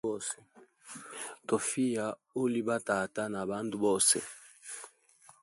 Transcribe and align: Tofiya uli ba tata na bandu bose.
Tofiya 1.47 2.05
uli 2.43 2.61
ba 2.67 2.77
tata 2.87 3.23
na 3.33 3.41
bandu 3.49 3.75
bose. 3.85 4.17